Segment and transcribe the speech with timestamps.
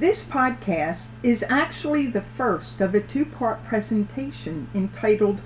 [0.00, 5.40] This podcast is actually the first of a two-part presentation entitled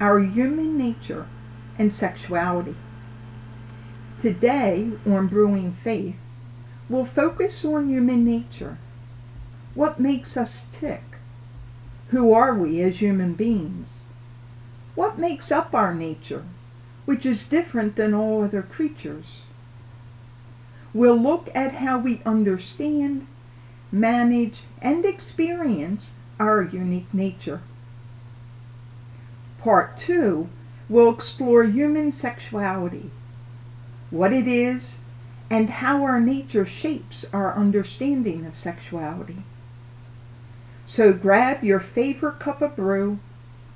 [0.00, 1.26] Our Human Nature
[1.78, 2.74] and Sexuality.
[4.22, 6.16] Today on Brewing Faith,
[6.88, 8.78] we'll focus on human nature.
[9.74, 11.04] What makes us tick?
[12.08, 13.88] Who are we as human beings?
[14.94, 16.44] What makes up our nature,
[17.04, 19.42] which is different than all other creatures?
[20.94, 23.26] We'll look at how we understand
[23.90, 27.60] manage, and experience our unique nature.
[29.58, 30.48] Part 2
[30.88, 33.10] will explore human sexuality,
[34.10, 34.98] what it is,
[35.50, 39.42] and how our nature shapes our understanding of sexuality.
[40.86, 43.18] So grab your favorite cup of brew,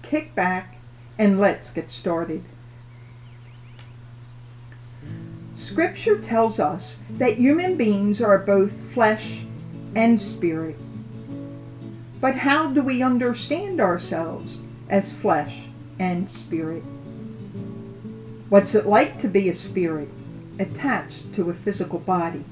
[0.03, 0.77] kick back,
[1.19, 2.45] and let's get started.
[5.59, 9.45] Scripture tells us that human beings are both flesh
[9.95, 10.77] and spirit.
[12.21, 15.57] But how do we understand ourselves as flesh
[15.99, 16.83] and spirit?
[18.49, 20.09] What's it like to be a spirit
[20.59, 22.45] attached to a physical body?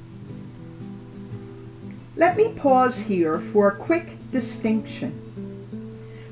[2.17, 5.15] Let me pause here for a quick distinction.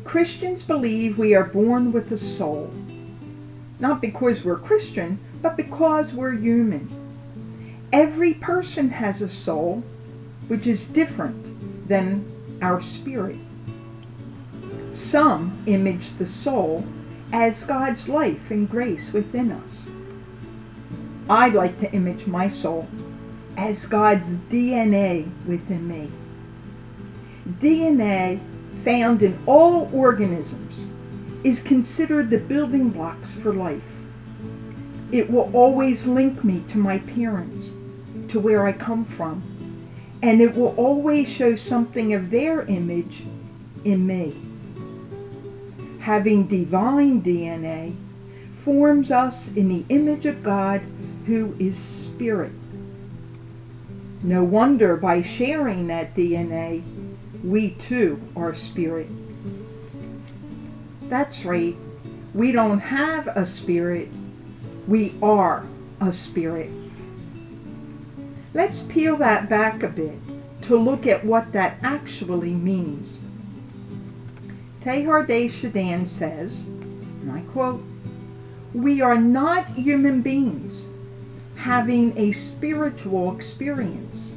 [0.05, 2.73] Christians believe we are born with a soul,
[3.79, 6.91] not because we're Christian, but because we're human.
[7.93, 9.83] Every person has a soul
[10.49, 12.25] which is different than
[12.61, 13.37] our spirit.
[14.95, 16.85] Some image the soul
[17.33, 19.89] as God's life and grace within us.
[21.31, 22.89] I like to image my soul
[23.57, 26.11] as God's DNA within me.
[27.61, 28.41] DNA
[28.85, 30.87] found in all organisms
[31.45, 33.83] is considered the building blocks for life.
[35.13, 37.73] It will always link me to my parents,
[38.29, 39.43] to where I come from,
[40.23, 43.23] and it will always show something of their image
[43.85, 44.37] in me.
[46.01, 47.95] Having divine DNA
[48.65, 50.83] forms us in the image of God
[51.27, 52.53] who is spirit.
[54.23, 56.83] No wonder by sharing that DNA,
[57.45, 59.09] we too are spirit.
[61.03, 61.77] That's right.
[62.35, 64.09] We don't have a spirit.
[64.87, 65.67] We are
[66.01, 66.71] a spirit.
[68.59, 70.19] Let's peel that back a bit
[70.63, 73.21] to look at what that actually means.
[74.83, 75.49] Teilhard de
[76.07, 76.63] says,
[77.23, 77.81] and I quote,
[78.75, 80.83] We are not human beings
[81.55, 84.35] having a spiritual experience.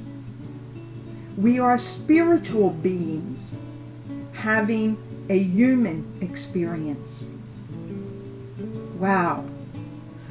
[1.35, 3.55] We are spiritual beings
[4.33, 4.97] having
[5.29, 7.23] a human experience.
[8.99, 9.45] Wow.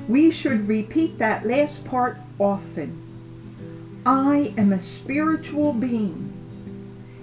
[0.07, 3.10] We should repeat that last part often
[4.07, 6.33] I am a spiritual being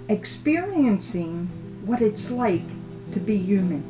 [0.08, 1.48] experiencing
[1.84, 2.62] what it's like
[3.12, 3.82] to be human.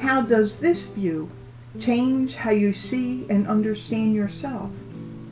[0.00, 1.30] How does this view
[1.78, 4.70] change how you see and understand yourself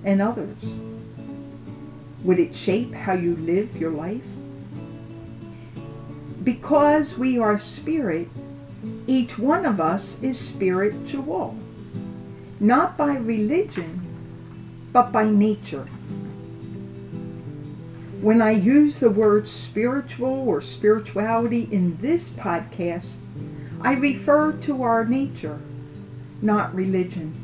[0.03, 0.57] and others?
[2.25, 4.23] Would it shape how you live your life?
[6.43, 8.29] Because we are spirit,
[9.07, 11.55] each one of us is spiritual,
[12.61, 14.08] not by religion,
[14.93, 15.87] but by nature.
[18.21, 23.13] When I use the word spiritual or spirituality in this podcast,
[23.81, 25.61] I refer to our nature,
[26.43, 27.35] not religion.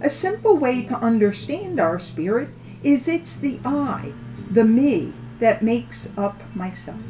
[0.00, 2.50] A simple way to understand our spirit
[2.82, 4.12] is it's the I,
[4.50, 7.00] the me, that makes up myself.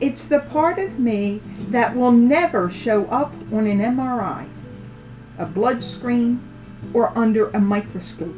[0.00, 4.48] It's the part of me that will never show up on an MRI
[5.38, 6.40] a blood screen,
[6.92, 8.36] or under a microscope.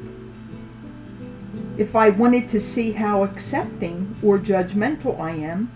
[1.77, 5.73] If I wanted to see how accepting or judgmental I am,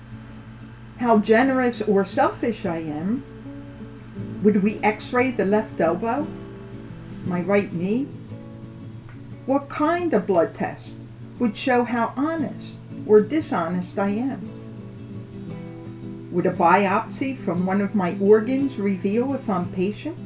[0.98, 3.24] how generous or selfish I am,
[4.42, 6.26] would we x-ray the left elbow,
[7.24, 8.06] my right knee?
[9.46, 10.92] What kind of blood test
[11.38, 12.74] would show how honest
[13.06, 14.48] or dishonest I am?
[16.32, 20.18] Would a biopsy from one of my organs reveal if I'm patient?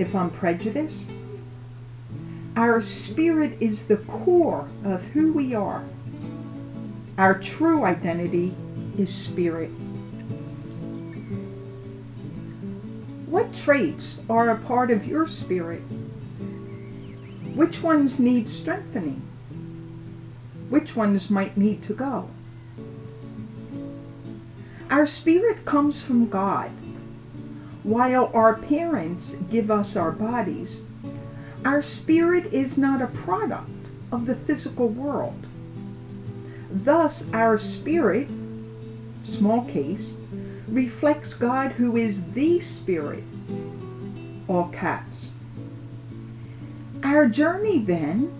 [0.00, 1.04] If I'm prejudiced.
[2.56, 5.84] Our spirit is the core of who we are.
[7.18, 8.54] Our true identity
[8.98, 9.70] is spirit.
[13.26, 15.82] What traits are a part of your spirit?
[17.54, 19.20] Which ones need strengthening?
[20.70, 22.30] Which ones might need to go?
[24.88, 26.70] Our spirit comes from God
[27.82, 30.82] while our parents give us our bodies,
[31.64, 33.68] Our spirit is not a product
[34.10, 35.46] of the physical world.
[36.70, 38.30] Thus, our spirit,
[39.28, 40.14] small case,
[40.68, 43.24] reflects God who is the Spirit,
[44.48, 45.30] all caps.
[47.02, 48.32] Our journey, then,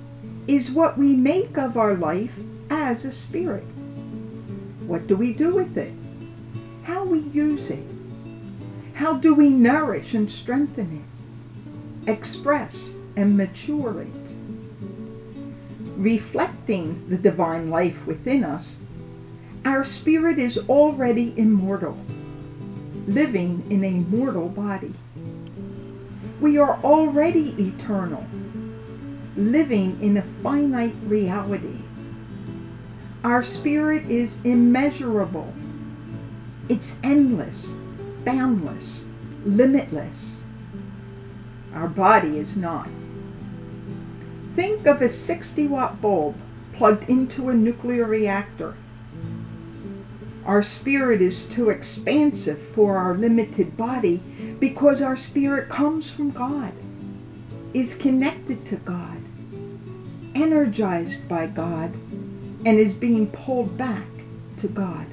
[0.47, 2.33] is what we make of our life
[2.71, 3.65] as a spirit.
[4.87, 5.93] What do we do with it?
[6.85, 7.85] How we use it?
[9.01, 11.03] How do we nourish and strengthen
[12.07, 12.11] it?
[12.11, 12.77] Express
[13.17, 14.13] and mature it?
[15.97, 18.77] Reflecting the divine life within us,
[19.65, 21.97] our spirit is already immortal,
[23.07, 24.93] living in a mortal body.
[26.39, 28.27] We are already eternal,
[29.35, 31.79] living in a finite reality.
[33.25, 35.55] Our spirit is immeasurable.
[36.69, 37.71] It's endless,
[38.25, 39.01] boundless,
[39.45, 40.41] limitless.
[41.75, 42.89] Our body is not.
[44.57, 46.37] Think of a 60 watt bulb
[46.73, 48.75] plugged into a nuclear reactor.
[50.45, 54.17] Our spirit is too expansive for our limited body
[54.59, 56.73] because our spirit comes from God,
[57.73, 59.19] is connected to God,
[60.35, 61.93] energized by God,
[62.65, 64.07] and is being pulled back
[64.61, 65.07] to God.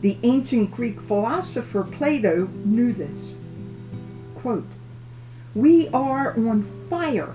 [0.00, 3.34] The ancient Greek philosopher Plato knew this.
[4.36, 4.66] Quote,
[5.54, 7.34] we are on fire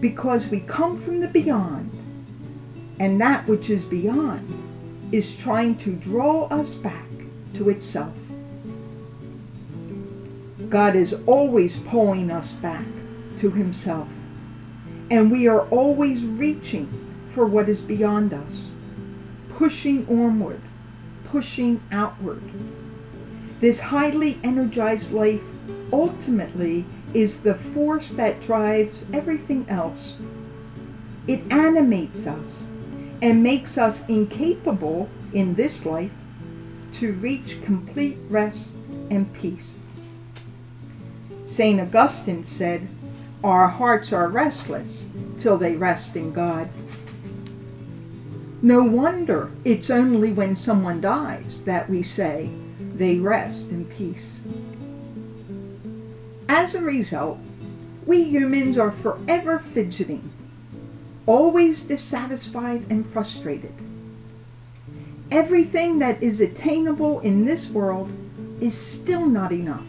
[0.00, 1.90] because we come from the beyond,
[2.98, 4.46] and that which is beyond
[5.12, 7.06] is trying to draw us back
[7.54, 8.14] to itself.
[10.68, 12.86] God is always pulling us back
[13.40, 14.08] to himself,
[15.10, 16.88] and we are always reaching
[17.34, 18.68] for what is beyond us,
[19.50, 20.60] pushing onward,
[21.36, 22.40] pushing outward.
[23.60, 25.42] This highly energized life
[25.92, 30.16] ultimately is the force that drives everything else.
[31.26, 32.48] It animates us
[33.20, 36.10] and makes us incapable in this life
[36.94, 38.68] to reach complete rest
[39.10, 39.74] and peace.
[41.46, 41.78] St.
[41.78, 42.88] Augustine said,
[43.44, 45.04] Our hearts are restless
[45.38, 46.70] till they rest in God.
[48.66, 52.50] No wonder it's only when someone dies that we say
[52.96, 54.40] they rest in peace.
[56.48, 57.38] As a result,
[58.06, 60.28] we humans are forever fidgeting,
[61.26, 63.72] always dissatisfied and frustrated.
[65.30, 68.10] Everything that is attainable in this world
[68.60, 69.86] is still not enough.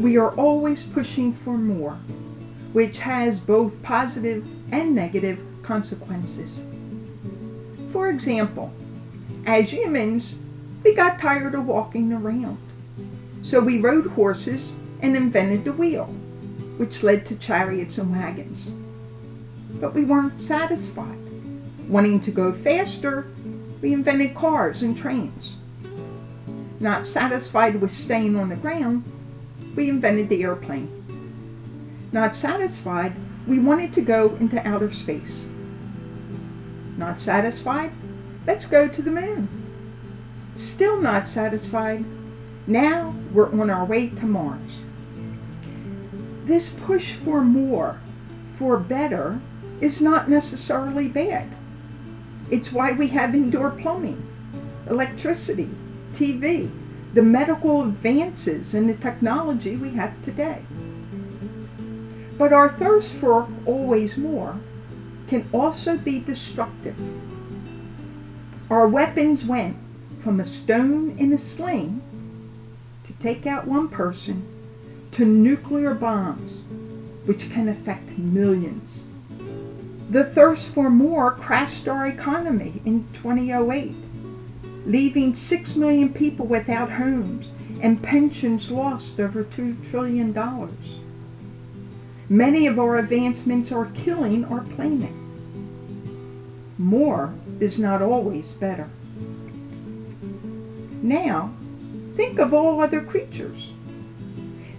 [0.00, 1.98] We are always pushing for more,
[2.72, 6.62] which has both positive and negative consequences.
[7.92, 8.72] For example,
[9.44, 10.34] as humans,
[10.82, 12.56] we got tired of walking around.
[13.42, 16.06] So we rode horses and invented the wheel,
[16.78, 18.60] which led to chariots and wagons.
[19.78, 21.18] But we weren't satisfied.
[21.86, 23.26] Wanting to go faster,
[23.82, 25.56] we invented cars and trains.
[26.80, 29.04] Not satisfied with staying on the ground,
[29.76, 30.90] we invented the airplane.
[32.10, 33.14] Not satisfied,
[33.46, 35.44] we wanted to go into outer space.
[36.96, 37.92] Not satisfied,
[38.46, 39.48] let's go to the moon.
[40.56, 42.04] Still not satisfied,
[42.66, 44.72] now we're on our way to Mars.
[46.44, 48.00] This push for more,
[48.56, 49.40] for better,
[49.80, 51.48] is not necessarily bad.
[52.50, 54.26] It's why we have indoor plumbing,
[54.88, 55.70] electricity,
[56.14, 56.70] TV,
[57.14, 60.62] the medical advances and the technology we have today.
[62.38, 64.58] But our thirst for always more
[65.32, 66.94] can also be destructive.
[68.68, 69.78] Our weapons went
[70.22, 72.02] from a stone in a sling
[73.06, 74.44] to take out one person
[75.12, 76.64] to nuclear bombs,
[77.24, 79.04] which can affect millions.
[80.10, 83.94] The thirst for more crashed our economy in 2008,
[84.84, 87.46] leaving 6 million people without homes
[87.80, 90.36] and pensions lost over $2 trillion.
[92.28, 95.21] Many of our advancements are killing our planet.
[96.82, 98.90] More is not always better.
[101.00, 101.54] Now,
[102.16, 103.68] think of all other creatures.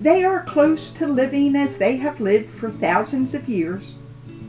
[0.01, 3.93] They are close to living as they have lived for thousands of years,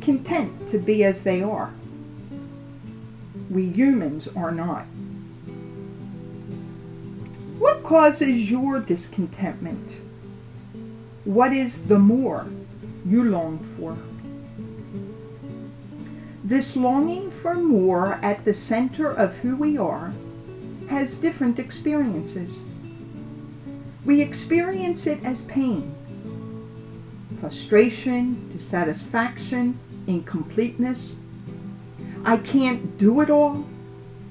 [0.00, 1.72] content to be as they are.
[3.48, 4.86] We humans are not.
[7.60, 9.92] What causes your discontentment?
[11.22, 12.48] What is the more
[13.06, 13.96] you long for?
[16.44, 20.12] This longing for more at the center of who we are
[20.88, 22.54] has different experiences
[24.04, 25.94] we experience it as pain.
[27.40, 31.14] frustration, dissatisfaction, incompleteness.
[32.24, 33.66] I can't do it all,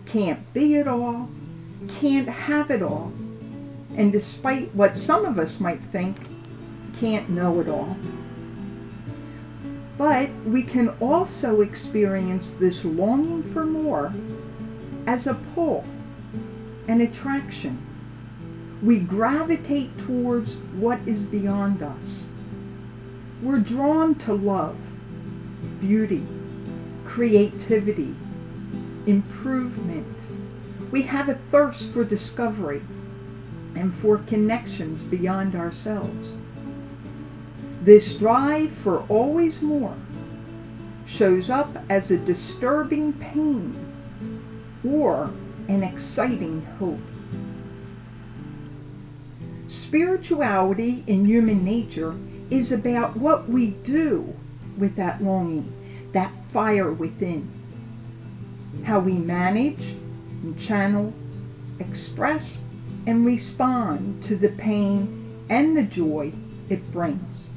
[0.08, 1.30] can't be it all,
[2.00, 3.12] can't have it all.
[3.96, 6.18] And despite what some of us might think,
[7.00, 7.96] can't know it all.
[9.98, 14.14] But we can also experience this longing for more
[15.06, 15.86] as a pull,
[16.88, 17.82] an attraction.
[18.82, 22.26] We gravitate towards what is beyond us.
[23.42, 24.78] We're drawn to love,
[25.80, 26.26] beauty,
[27.06, 28.16] creativity,
[29.06, 30.08] improvement.
[30.92, 32.82] We have a thirst for discovery
[33.76, 36.32] and for connections beyond ourselves.
[37.84, 39.94] This drive for always more
[41.06, 43.76] shows up as a disturbing pain
[44.88, 45.30] or
[45.68, 47.02] an exciting hope.
[49.68, 52.16] Spirituality in human nature
[52.50, 54.34] is about what we do
[54.78, 55.70] with that longing,
[56.14, 57.52] that fire within.
[58.86, 59.84] How we manage
[60.42, 61.12] and channel,
[61.80, 62.60] express,
[63.06, 66.32] and respond to the pain and the joy
[66.70, 67.50] it brings.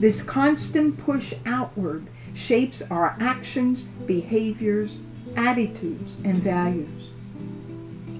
[0.00, 4.90] This constant push outward shapes our actions, behaviors,
[5.36, 6.88] attitudes, and values.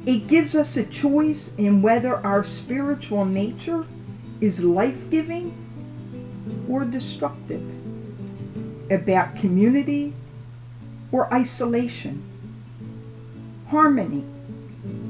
[0.04, 3.86] It gives us a choice in whether our spiritual nature
[4.42, 5.56] is life-giving
[6.68, 7.62] or destructive,
[8.90, 10.12] about community
[11.10, 12.22] or isolation,
[13.68, 14.22] harmony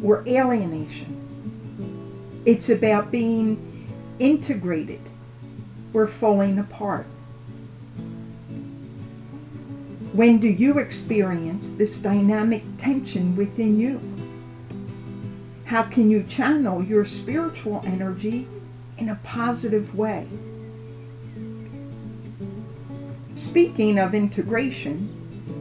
[0.05, 1.17] or alienation.
[2.45, 3.89] It's about being
[4.21, 5.00] integrated
[5.92, 7.06] we're falling apart.
[10.12, 14.00] When do you experience this dynamic tension within you?
[15.64, 18.49] How can you channel your spiritual energy
[18.99, 20.26] in a positive way?
[23.37, 25.16] Speaking of integration,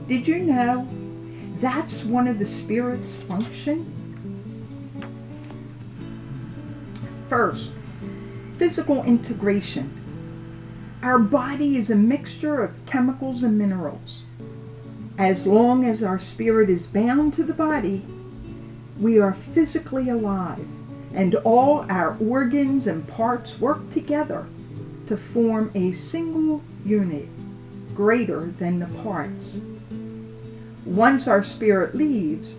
[0.08, 0.88] did you know
[1.60, 3.96] that's one of the Spirit's function?
[7.30, 7.72] First,
[8.58, 9.99] physical integration.
[11.02, 14.24] Our body is a mixture of chemicals and minerals.
[15.18, 18.06] As long as our spirit is bound to the body,
[19.00, 20.66] we are physically alive,
[21.14, 24.46] and all our organs and parts work together
[25.08, 27.28] to form a single unit
[27.96, 29.60] greater than the parts.
[30.86, 32.58] Once our spirit leaves,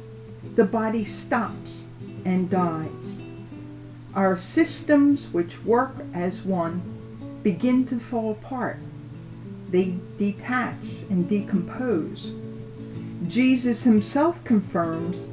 [0.55, 1.85] the body stops
[2.25, 2.89] and dies.
[4.15, 7.00] Our systems, which work as one,
[7.43, 8.79] begin to fall apart.
[9.71, 12.31] They detach and decompose.
[13.29, 15.27] Jesus himself confirms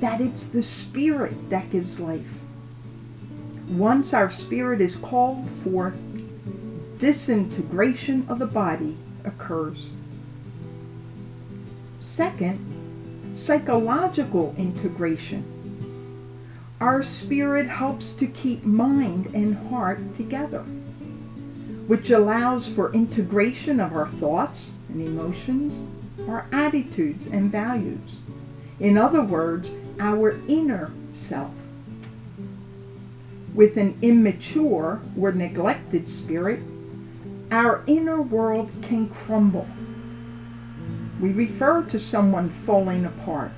[0.00, 2.26] that it's the spirit that gives life.
[3.68, 5.96] Once our spirit is called forth,
[6.98, 9.88] disintegration of the body occurs.
[12.00, 12.58] Second,
[13.36, 15.44] psychological integration.
[16.80, 20.64] Our spirit helps to keep mind and heart together
[21.92, 25.74] which allows for integration of our thoughts and emotions,
[26.26, 28.16] our attitudes and values.
[28.80, 29.68] In other words,
[30.00, 31.52] our inner self.
[33.54, 36.60] With an immature or neglected spirit,
[37.50, 39.68] our inner world can crumble.
[41.20, 43.52] We refer to someone falling apart,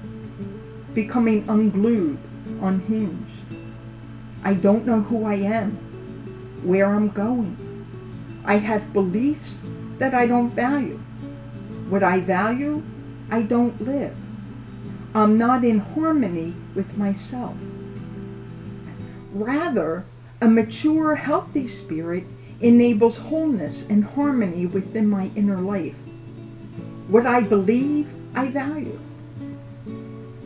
[0.93, 2.19] becoming unglued,
[2.61, 3.31] unhinged.
[4.43, 5.77] I don't know who I am,
[6.65, 7.64] where I'm going.
[8.45, 9.59] I have beliefs
[9.99, 10.99] that I don't value.
[11.89, 12.83] What I value,
[13.31, 14.15] I don't live.
[15.15, 17.57] I'm not in harmony with myself.
[19.33, 20.05] Rather,
[20.41, 22.25] a mature, healthy spirit
[22.61, 25.95] enables wholeness and harmony within my inner life.
[27.09, 28.99] What I believe, I value.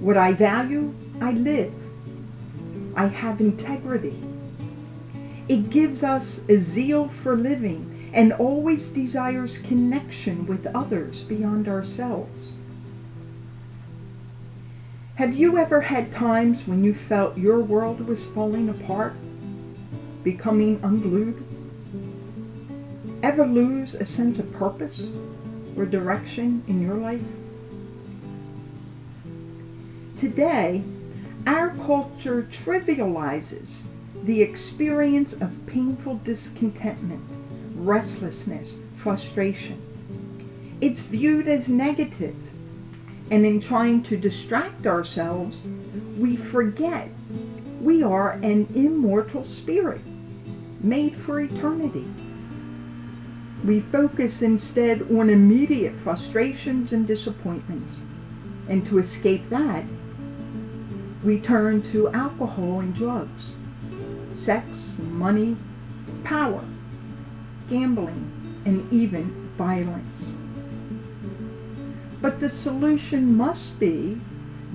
[0.01, 1.73] What I value, I live.
[2.95, 4.21] I have integrity.
[5.49, 12.53] It gives us a zeal for living and always desires connection with others beyond ourselves.
[15.15, 19.15] Have you ever had times when you felt your world was falling apart,
[20.23, 21.43] becoming unglued?
[23.23, 25.09] Ever lose a sense of purpose
[25.77, 27.25] or direction in your life?
[30.21, 30.85] Today,
[31.47, 33.83] our culture trivializes
[34.25, 37.23] the experience of painful discontentment,
[37.75, 39.81] restlessness, frustration.
[40.81, 42.37] It's viewed as negative,
[43.31, 45.61] and in trying to distract ourselves,
[46.19, 47.11] we forget
[47.81, 50.01] we are an immortal spirit
[50.81, 52.07] made for eternity.
[53.65, 58.01] We focus instead on immediate frustrations and disappointments.
[58.69, 59.85] And to escape that,
[61.25, 63.55] we turn to alcohol and drugs,
[64.49, 64.67] sex,
[64.99, 65.55] money,
[66.25, 66.65] power,
[67.69, 70.33] gambling, and even violence.
[72.23, 74.19] But the solution must be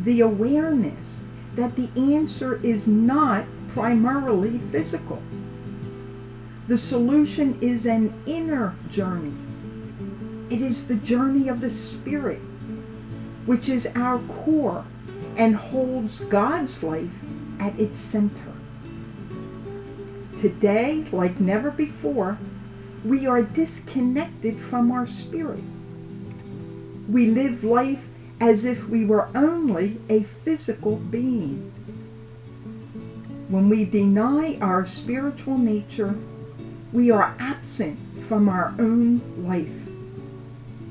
[0.04, 1.22] the awareness
[1.56, 5.24] that the answer is not primarily physical.
[6.68, 9.34] The solution is an inner journey.
[10.52, 12.42] It is the journey of the Spirit,
[13.48, 14.86] which is our core
[15.36, 17.10] and holds God's life
[17.60, 18.53] at its center.
[20.44, 22.38] Today, like never before,
[23.06, 25.64] we are disconnected from our spirit.
[27.08, 28.04] We live life
[28.42, 31.72] as if we were only a physical being.
[33.48, 36.18] When we deny our spiritual nature,
[36.92, 37.98] we are absent
[38.28, 39.72] from our own life.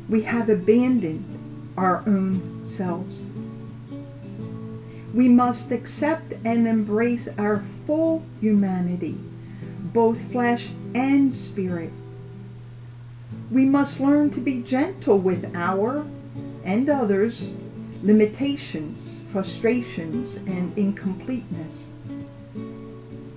[0.09, 1.27] We have abandoned
[1.77, 3.21] our own selves.
[5.13, 9.19] We must accept and embrace our full humanity,
[9.93, 11.91] both flesh and spirit.
[13.51, 16.05] We must learn to be gentle with our
[16.65, 17.51] and others'
[18.03, 18.99] limitations,
[19.33, 21.85] frustrations, and incompleteness.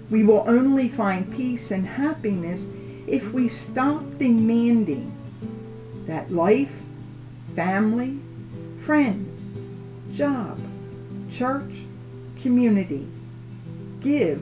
[0.09, 2.65] We will only find peace and happiness
[3.07, 5.11] if we stop demanding
[6.05, 6.71] that life,
[7.55, 8.19] family,
[8.83, 9.27] friends,
[10.15, 10.59] job,
[11.31, 11.73] church,
[12.41, 13.07] community
[14.01, 14.39] give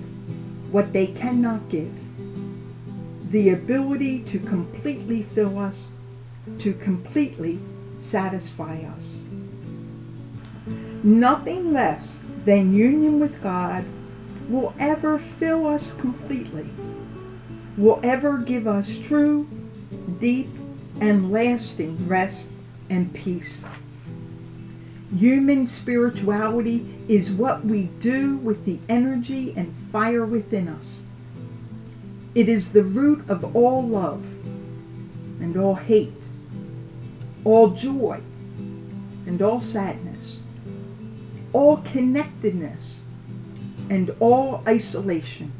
[0.71, 2.02] what they cannot give.
[3.33, 5.87] The ability to completely fill us,
[6.59, 7.57] to completely
[7.99, 9.17] satisfy us.
[11.03, 13.85] Nothing less than union with God
[14.47, 16.69] will ever fill us completely,
[17.75, 19.47] will ever give us true,
[20.19, 20.49] deep,
[21.01, 22.49] and lasting rest
[22.91, 23.63] and peace.
[25.17, 30.99] Human spirituality is what we do with the energy and fire within us.
[32.35, 34.23] It is the root of all love
[35.39, 36.13] and all hate,
[37.43, 38.21] all joy
[39.27, 40.37] and all sadness,
[41.53, 42.99] all connectedness
[43.89, 45.51] and all isolation.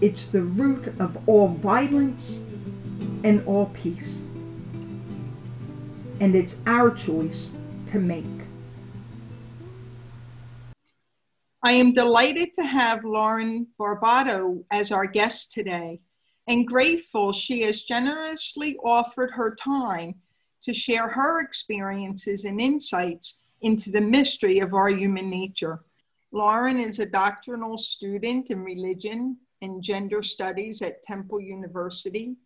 [0.00, 2.40] It's the root of all violence
[3.22, 4.22] and all peace.
[6.18, 7.50] And it's our choice
[7.92, 8.39] to make.
[11.62, 16.00] I am delighted to have Lauren Barbato as our guest today
[16.48, 20.14] and grateful she has generously offered her time
[20.62, 25.84] to share her experiences and insights into the mystery of our human nature.
[26.32, 32.36] Lauren is a doctoral student in religion and gender studies at Temple University,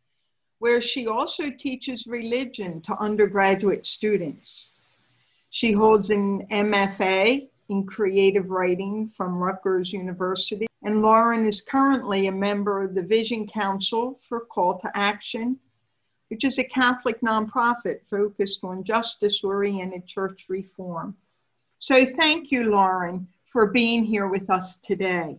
[0.59, 4.72] where she also teaches religion to undergraduate students.
[5.50, 12.33] She holds an MFA in creative writing from Rutgers University, and Lauren is currently a
[12.33, 15.59] member of the Vision Council for Call to Action,
[16.29, 21.16] which is a Catholic nonprofit focused on justice oriented church reform.
[21.79, 25.38] So, thank you, Lauren, for being here with us today.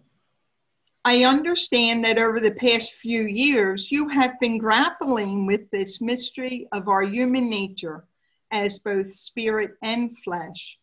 [1.03, 6.67] I understand that over the past few years, you have been grappling with this mystery
[6.71, 8.05] of our human nature
[8.51, 10.79] as both spirit and flesh,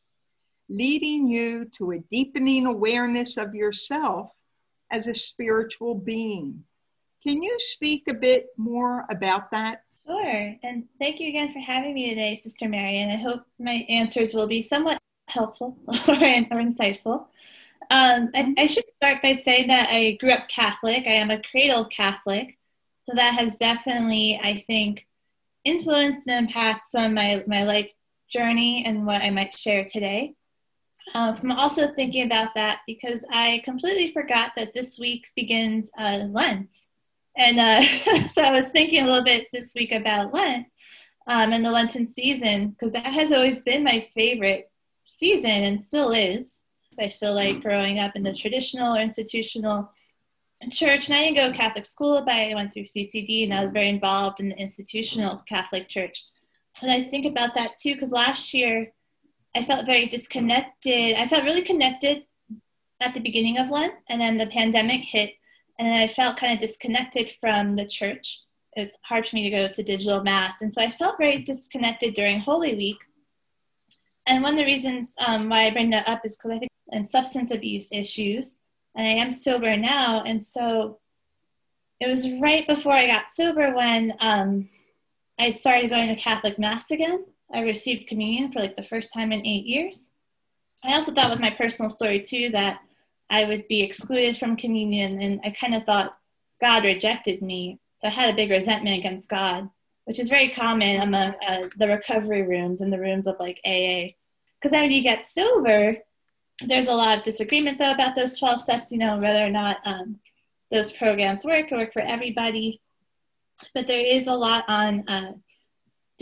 [0.68, 4.30] leading you to a deepening awareness of yourself
[4.90, 6.64] as a spiritual being.
[7.26, 9.84] Can you speak a bit more about that?
[10.06, 10.54] Sure.
[10.62, 13.10] And thank you again for having me today, Sister Marian.
[13.10, 14.98] I hope my answers will be somewhat
[15.28, 17.26] helpful or, or insightful.
[17.90, 21.06] Um, I, I, should start by saying that I grew up Catholic.
[21.06, 22.58] I am a cradle Catholic.
[23.02, 25.06] So that has definitely, I think,
[25.64, 27.90] influenced and impacts on my, my life
[28.28, 30.34] journey and what I might share today.
[31.14, 36.26] Um, I'm also thinking about that because I completely forgot that this week begins uh,
[36.30, 36.74] Lent.
[37.36, 37.82] And uh,
[38.28, 40.66] so I was thinking a little bit this week about Lent
[41.26, 44.70] um, and the Lenten season because that has always been my favorite
[45.04, 46.62] season and still is.
[46.98, 49.90] I feel like growing up in the traditional or institutional
[50.70, 53.62] church, and I didn't go to Catholic school, but I went through CCD and I
[53.62, 56.24] was very involved in the institutional Catholic church.
[56.82, 58.92] And I think about that too, because last year
[59.54, 61.16] I felt very disconnected.
[61.16, 62.24] I felt really connected
[63.00, 65.34] at the beginning of Lent, and then the pandemic hit,
[65.78, 68.40] and I felt kind of disconnected from the church.
[68.76, 71.38] It was hard for me to go to digital mass, and so I felt very
[71.38, 72.98] disconnected during Holy Week.
[74.26, 76.70] And one of the reasons um, why I bring that up is because I think
[76.92, 78.58] in substance abuse issues,
[78.94, 81.00] and I am sober now, and so
[82.00, 84.68] it was right before I got sober when um,
[85.38, 87.24] I started going to Catholic Mass again.
[87.52, 90.10] I received communion for like the first time in eight years.
[90.84, 92.80] I also thought with my personal story too that
[93.30, 96.16] I would be excluded from communion, and I kind of thought
[96.60, 97.78] God rejected me.
[97.98, 99.70] So I had a big resentment against God,
[100.04, 104.12] which is very common among uh, the recovery rooms and the rooms of like AA.
[104.58, 105.96] Because then when you get sober,
[106.66, 109.78] there's a lot of disagreement though about those 12 steps, you know, whether or not
[109.84, 110.18] um,
[110.70, 112.80] those programs work or work for everybody.
[113.74, 115.32] But there is a lot on uh,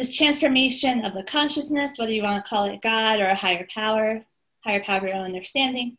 [0.00, 3.66] just transformation of the consciousness, whether you want to call it God or a higher
[3.68, 4.24] power,
[4.64, 5.98] higher power of understanding,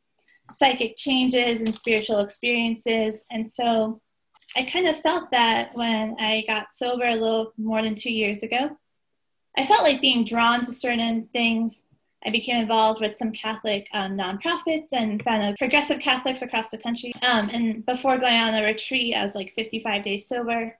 [0.49, 3.23] psychic changes and spiritual experiences.
[3.29, 3.99] And so
[4.57, 8.41] I kind of felt that when I got sober a little more than two years
[8.41, 8.75] ago.
[9.55, 11.83] I felt like being drawn to certain things
[12.25, 17.11] I became involved with some Catholic um, nonprofits and found progressive Catholics across the country.
[17.21, 20.75] Um, and before going on a retreat, I was like 55 days sober.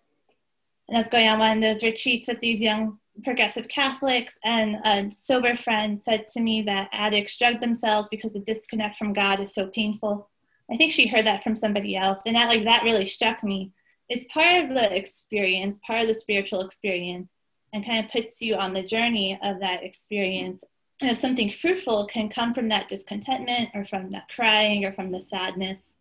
[0.87, 4.39] And I was going on one of those retreats with these young progressive Catholics.
[4.43, 9.13] And a sober friend said to me that addicts drug themselves because the disconnect from
[9.13, 10.29] God is so painful.
[10.71, 12.21] I think she heard that from somebody else.
[12.25, 13.71] And that, like, that really struck me.
[14.09, 17.31] It's part of the experience, part of the spiritual experience,
[17.73, 20.63] and kind of puts you on the journey of that experience
[21.01, 25.11] And if something fruitful can come from that discontentment or from that crying or from
[25.11, 25.95] the sadness.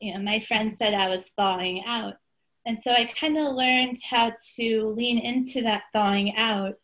[0.00, 2.14] You know, my friend said I was thawing out.
[2.68, 6.74] And so I kind of learned how to lean into that thawing out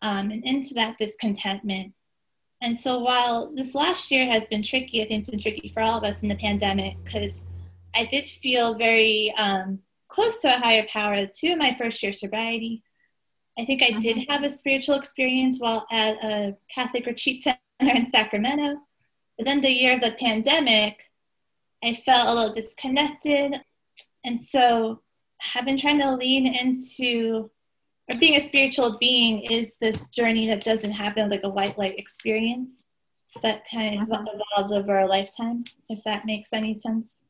[0.00, 1.92] um, and into that discontentment.
[2.62, 5.82] And so while this last year has been tricky, I think it's been tricky for
[5.82, 7.42] all of us in the pandemic because
[7.96, 12.84] I did feel very um, close to a higher power to my first year sobriety.
[13.58, 14.32] I think I did mm-hmm.
[14.32, 18.76] have a spiritual experience while at a Catholic retreat center in Sacramento.
[19.36, 21.10] But then the year of the pandemic,
[21.82, 23.60] I felt a little disconnected.
[24.24, 25.00] And so
[25.54, 27.50] I've been trying to lean into,
[28.12, 31.98] or being a spiritual being is this journey that doesn't happen like a white light
[31.98, 32.84] experience
[33.42, 34.26] that kind of mm-hmm.
[34.26, 37.20] evolves over a lifetime, if that makes any sense.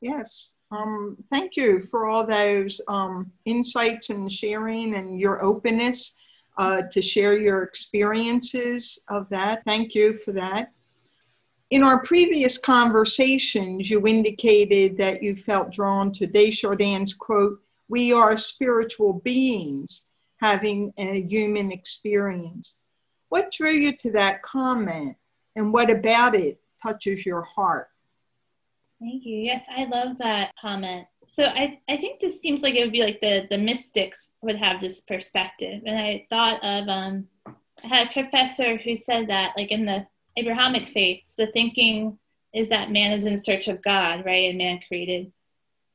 [0.00, 0.54] Yes.
[0.70, 6.14] Um, thank you for all those um, insights and sharing and your openness
[6.58, 9.62] uh, to share your experiences of that.
[9.64, 10.72] Thank you for that.
[11.70, 18.12] In our previous conversations, you indicated that you felt drawn to de Chardin's quote, We
[18.12, 20.04] are spiritual beings
[20.40, 22.74] having a human experience.
[23.30, 25.16] What drew you to that comment,
[25.56, 27.88] and what about it touches your heart?
[29.00, 29.38] Thank you.
[29.38, 31.06] Yes, I love that comment.
[31.26, 34.56] So I, I think this seems like it would be like the, the mystics would
[34.56, 35.82] have this perspective.
[35.84, 37.26] And I thought of, um,
[37.82, 42.18] I had a professor who said that, like in the Abrahamic faiths, the thinking
[42.54, 44.48] is that man is in search of God, right?
[44.48, 45.32] And man created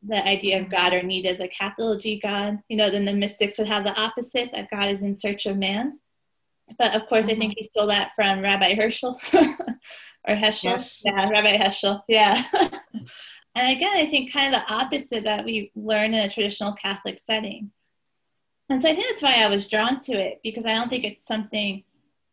[0.04, 2.60] the idea of God or needed the capital G God.
[2.70, 5.58] You know, then the mystics would have the opposite, that God is in search of
[5.58, 6.00] man.
[6.78, 7.36] But of course, mm-hmm.
[7.36, 9.20] I think he stole that from Rabbi Herschel
[10.28, 10.64] or Heschel.
[10.64, 11.02] Yes.
[11.06, 12.02] Yeah, Rabbi Heschel.
[12.08, 12.42] Yeah.
[12.94, 17.20] and again, I think kind of the opposite that we learn in a traditional Catholic
[17.20, 17.72] setting.
[18.70, 21.04] And so I think that's why I was drawn to it because I don't think
[21.04, 21.84] it's something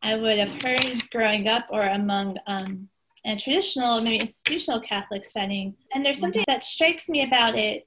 [0.02, 2.88] I would have heard growing up or among um,
[3.26, 5.74] a traditional, maybe institutional Catholic setting.
[5.92, 7.86] And there's something that strikes me about it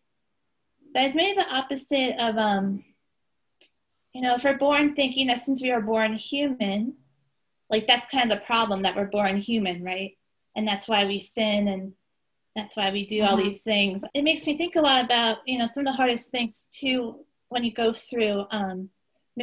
[0.94, 2.84] that is maybe the opposite of, um,
[4.14, 6.96] you know, if we're born thinking that since we are born human,
[7.72, 10.18] like that's kind of the problem that we're born human right
[10.56, 11.94] and that's why we sin and
[12.56, 13.48] that's why we do all mm-hmm.
[13.48, 16.30] these things it makes me think a lot about you know some of the hardest
[16.30, 18.90] things too when you go through um,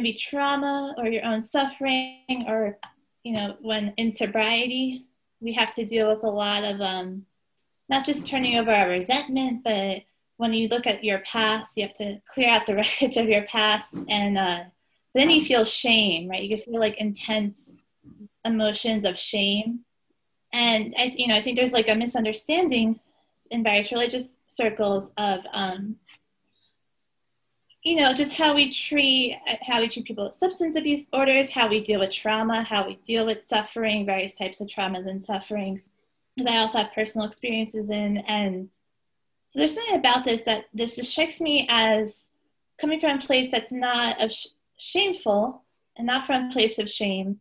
[0.01, 2.77] maybe trauma or your own suffering or
[3.23, 5.05] you know when in sobriety
[5.41, 7.25] we have to deal with a lot of um,
[7.89, 10.01] not just turning over our resentment but
[10.37, 13.43] when you look at your past you have to clear out the wreckage of your
[13.43, 14.63] past and uh,
[15.13, 17.75] then you feel shame right you feel like intense
[18.45, 19.81] emotions of shame.
[20.51, 22.99] And I, you know, I think there's like a misunderstanding
[23.51, 25.95] in various religious circles of, um,
[27.89, 31.67] you know, just how we treat how we treat people with substance abuse orders, how
[31.67, 35.89] we deal with trauma, how we deal with suffering, various types of traumas and sufferings
[36.37, 38.17] that I also have personal experiences in.
[38.27, 38.71] And
[39.47, 42.27] so there's something about this that this just strikes me as
[42.79, 45.63] coming from a place that's not of sh- shameful
[45.97, 47.39] and not from a place of shame,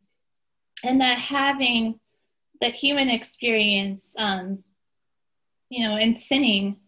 [0.82, 2.00] and that having
[2.62, 4.64] the human experience, um,
[5.68, 6.78] you know, in sinning,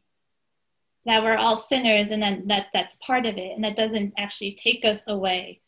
[1.07, 4.53] that we're all sinners, and then that that's part of it, and that doesn't actually
[4.53, 5.61] take us away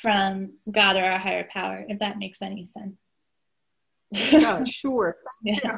[0.00, 3.12] from God or our higher power, if that makes any sense.
[4.64, 5.16] sure.
[5.44, 5.76] Yeah.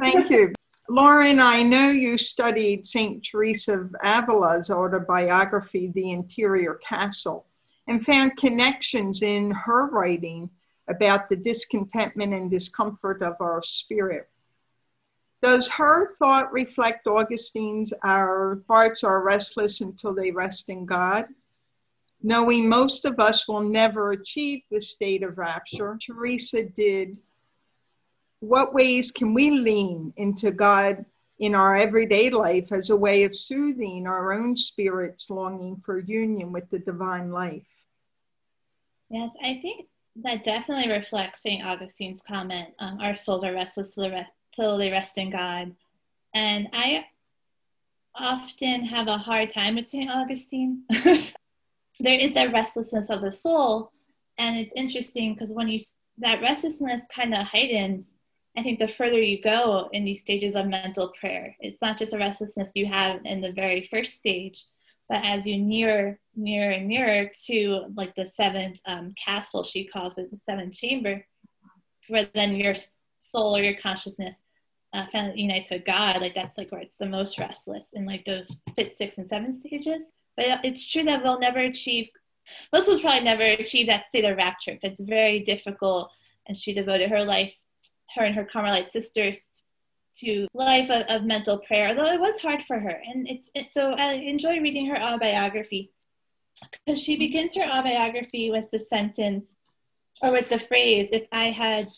[0.00, 0.52] Thank you.
[0.88, 3.22] Lauren, I know you studied St.
[3.22, 7.44] Teresa of Avila's autobiography, The Interior Castle,
[7.86, 10.48] and found connections in her writing
[10.88, 14.30] about the discontentment and discomfort of our spirit.
[15.40, 21.26] Does her thought reflect Augustine's, our hearts are restless until they rest in God?
[22.22, 27.16] Knowing most of us will never achieve the state of rapture, Teresa did
[28.40, 31.04] what ways can we lean into God
[31.38, 36.52] in our everyday life as a way of soothing our own spirit's longing for union
[36.52, 37.66] with the divine life?
[39.10, 41.64] Yes, I think that definitely reflects St.
[41.64, 45.74] Augustine's comment um, our souls are restless till, re- till they rest in God.
[46.34, 47.04] And I
[48.14, 50.10] often have a hard time with St.
[50.10, 50.82] Augustine.
[52.00, 53.92] there is that restlessness of the soul.
[54.36, 55.78] And it's interesting because when you,
[56.18, 58.14] that restlessness kind of heightens
[58.58, 62.12] I think the further you go in these stages of mental prayer, it's not just
[62.12, 64.64] a restlessness you have in the very first stage,
[65.08, 70.18] but as you near, nearer and nearer to like the seventh um, castle, she calls
[70.18, 71.24] it the seventh chamber,
[72.08, 72.74] where then your
[73.18, 74.42] soul or your consciousness
[74.92, 78.60] uh, unites with God, like that's like where it's the most restless in like those
[78.76, 80.04] fifth, sixth, and seventh stages.
[80.36, 82.08] But it's true that we'll never achieve,
[82.72, 84.78] most of us probably never achieve that state of rapture.
[84.82, 86.10] It's very difficult,
[86.46, 87.54] and she devoted her life
[88.14, 89.64] her and her Carmelite sisters
[90.18, 93.02] to life of, of, mental prayer, although it was hard for her.
[93.06, 95.92] And it's, it's so I enjoy reading her autobiography
[96.84, 99.54] because she begins her autobiography with the sentence
[100.22, 101.88] or with the phrase, if I had,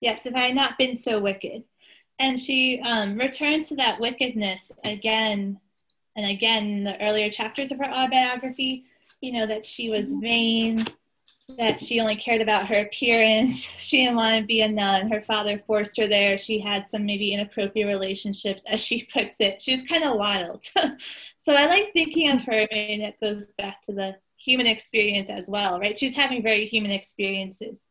[0.00, 1.64] yes, if I had not been so wicked.
[2.18, 5.58] And she um, returns to that wickedness again
[6.16, 8.84] and again in the earlier chapters of her autobiography,
[9.20, 10.84] you know, that she was vain,
[11.56, 13.66] that she only cared about her appearance.
[13.80, 15.10] She didn't want to be a nun.
[15.10, 16.38] Her father forced her there.
[16.38, 19.60] She had some maybe inappropriate relationships, as she puts it.
[19.60, 20.64] She was kind of wild.
[21.38, 25.48] so I like thinking of her, and it goes back to the human experience as
[25.48, 25.98] well, right?
[25.98, 27.86] She's having very human experiences.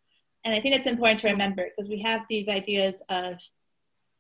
[0.46, 3.36] And I think it's important to remember because we have these ideas of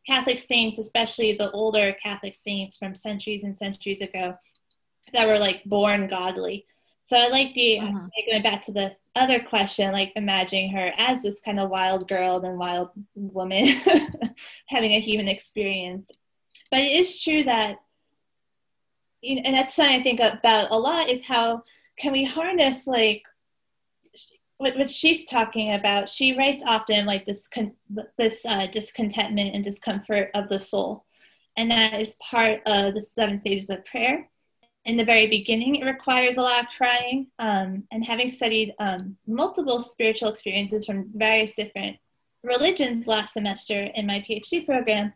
[0.05, 4.35] Catholic saints, especially the older Catholic saints from centuries and centuries ago,
[5.13, 6.65] that were like born godly.
[7.03, 8.07] So I like the uh-huh.
[8.29, 12.37] going back to the other question, like imagining her as this kind of wild girl
[12.43, 13.65] and wild woman
[14.67, 16.09] having a human experience.
[16.69, 17.77] But it is true that,
[19.23, 21.63] and that's something I think about a lot is how
[21.97, 23.23] can we harness like
[24.59, 26.07] what, what she's talking about.
[26.07, 27.73] She writes often like this con-
[28.17, 31.05] this uh, discontentment and discomfort of the soul,
[31.57, 34.29] and that is part of the seven stages of prayer
[34.85, 37.27] in the very beginning, it requires a lot of crying.
[37.37, 41.97] Um, and having studied um, multiple spiritual experiences from various different
[42.43, 45.13] religions last semester in my PhD program,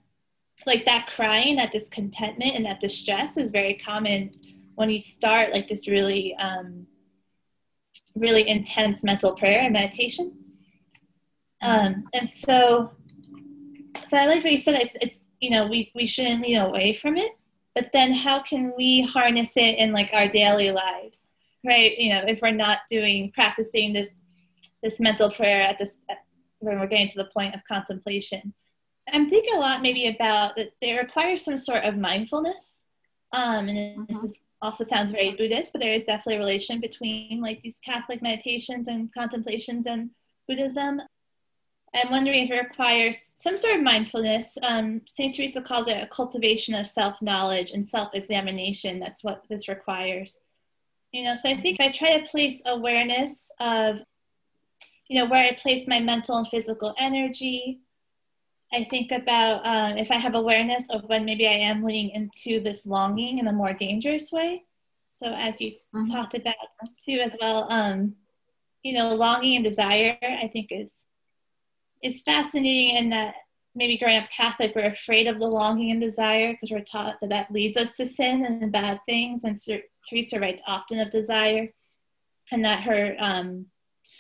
[0.66, 4.32] like that crying, that discontentment, and that distress is very common
[4.76, 6.86] when you start like this really, um,
[8.16, 10.34] really intense mental prayer and meditation.
[11.62, 12.92] Um, and so,
[14.08, 14.82] so I like what you said.
[14.82, 17.34] It's, it's you know we we shouldn't lean away from it
[17.76, 21.28] but then how can we harness it in like our daily lives
[21.66, 24.22] right you know if we're not doing practicing this
[24.82, 26.00] this mental prayer at this
[26.60, 28.54] when we're getting to the point of contemplation
[29.12, 32.84] i'm thinking a lot maybe about that it requires some sort of mindfulness
[33.34, 34.04] um, and mm-hmm.
[34.08, 37.80] this is, also sounds very buddhist but there is definitely a relation between like these
[37.80, 40.10] catholic meditations and contemplations and
[40.48, 41.00] buddhism
[41.96, 44.58] I'm wondering if it requires some sort of mindfulness.
[44.64, 45.36] Um, St.
[45.36, 49.00] Teresa calls it a cultivation of self knowledge and self examination.
[49.00, 50.40] That's what this requires.
[51.12, 54.02] You know, so I think I try to place awareness of,
[55.08, 57.82] you know, where I place my mental and physical energy.
[58.74, 62.60] I think about um, if I have awareness of when maybe I am leaning into
[62.60, 64.64] this longing in a more dangerous way.
[65.12, 66.12] So, as you mm-hmm.
[66.12, 66.56] talked about
[67.06, 68.16] too, as well, um,
[68.82, 71.06] you know, longing and desire, I think is
[72.02, 73.36] is fascinating in that
[73.76, 77.30] maybe growing up Catholic, we're afraid of the longing and desire because we're taught that
[77.30, 79.44] that leads us to sin and bad things.
[79.44, 79.56] And
[80.10, 81.70] Teresa writes often of desire,
[82.52, 83.68] and that her um,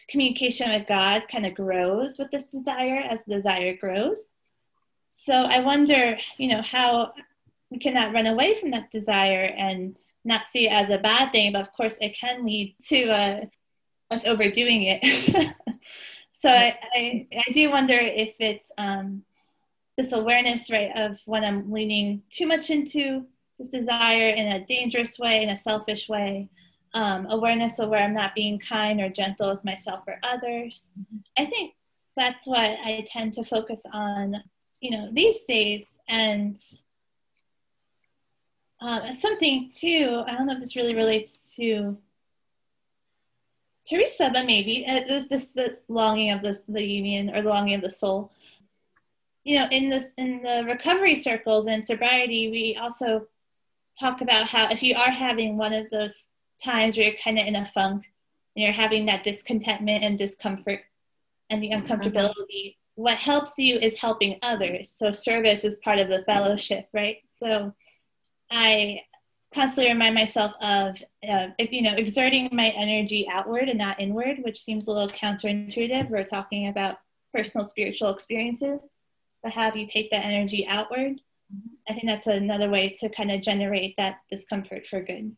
[0.09, 4.33] communication with God kind of grows with this desire as the desire grows.
[5.15, 7.13] So I wonder, you know, how
[7.69, 11.53] we cannot run away from that desire and not see it as a bad thing,
[11.53, 13.45] but of course it can lead to uh,
[14.09, 15.55] us overdoing it.
[16.33, 19.23] so I, I, I, do wonder if it's um,
[19.97, 23.27] this awareness, right, of when I'm leaning too much into
[23.59, 26.49] this desire in a dangerous way, in a selfish way,
[26.95, 30.91] um, awareness of where I'm not being kind or gentle with myself or others.
[30.99, 31.17] Mm-hmm.
[31.37, 31.75] I think
[32.17, 34.43] that's what I tend to focus on,
[34.83, 35.97] you know, these days.
[36.09, 36.61] And
[38.81, 41.97] uh, something too, I don't know if this really relates to
[43.89, 47.75] Teresa, but maybe uh, this this the longing of the the union or the longing
[47.75, 48.31] of the soul.
[49.45, 53.27] You know, in this in the recovery circles and sobriety, we also
[53.97, 56.27] talk about how if you are having one of those
[56.61, 58.03] times where you're kind of in a funk
[58.55, 60.81] and you're having that discontentment and discomfort
[61.49, 64.93] and the uncomfortability, what helps you is helping others.
[64.95, 67.17] So service is part of the fellowship, right?
[67.35, 67.73] So
[68.51, 69.01] I
[69.53, 74.59] constantly remind myself of uh, you know exerting my energy outward and not inward which
[74.59, 76.09] seems a little counterintuitive.
[76.09, 76.97] We're talking about
[77.33, 78.89] personal spiritual experiences
[79.43, 81.19] but have you take that energy outward?
[81.87, 85.35] I think that's another way to kind of generate that discomfort for good.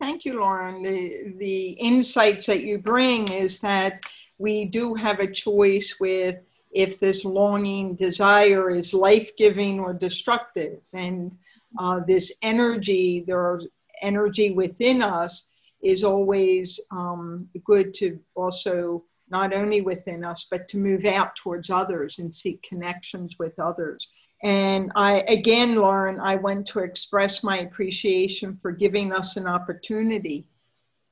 [0.00, 0.82] Thank you lauren.
[0.82, 4.02] The, the insights that you bring is that
[4.40, 6.36] we do have a choice with
[6.72, 11.36] if this longing desire is life-giving or destructive and
[11.78, 13.66] uh, this energy, there's
[14.00, 15.48] energy within us
[15.82, 21.68] is always um, good to also not only within us, but to move out towards
[21.68, 24.08] others and seek connections with others.
[24.42, 30.46] And I, again, Lauren, I want to express my appreciation for giving us an opportunity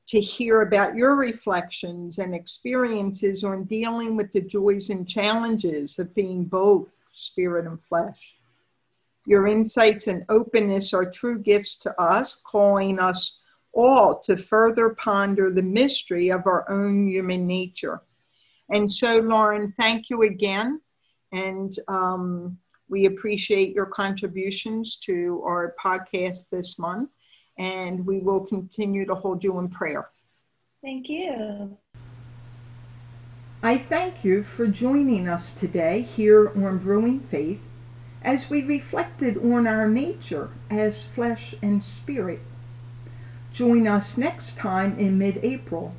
[0.08, 6.14] to hear about your reflections and experiences on dealing with the joys and challenges of
[6.14, 8.34] being both spirit and flesh.
[9.26, 13.38] Your insights and openness are true gifts to us, calling us
[13.74, 18.00] all to further ponder the mystery of our own human nature.
[18.70, 20.80] And so, Lauren, thank you again.
[21.32, 27.10] And um, we appreciate your contributions to our podcast this month.
[27.58, 30.10] And we will continue to hold you in prayer.
[30.82, 31.76] Thank you.
[33.62, 37.60] I thank you for joining us today here on Brewing Faith
[38.22, 42.40] as we reflected on our nature as flesh and spirit.
[43.52, 45.94] Join us next time in mid April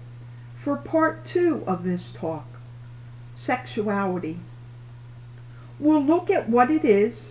[0.56, 2.46] for part two of this talk
[3.36, 4.40] sexuality.
[5.80, 7.30] We'll look at what it is,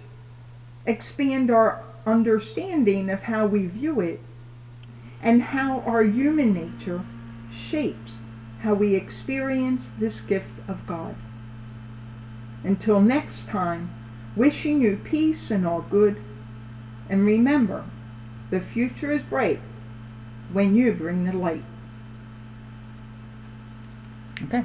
[0.86, 4.20] expand our understanding of how we view it,
[5.22, 7.02] and how our human nature
[7.52, 8.18] shapes
[8.60, 11.14] how we experience this gift of God.
[12.64, 13.90] Until next time,
[14.34, 16.16] wishing you peace and all good.
[17.08, 17.84] And remember,
[18.50, 19.60] the future is bright
[20.52, 21.64] when you bring the light.
[24.42, 24.64] Okay.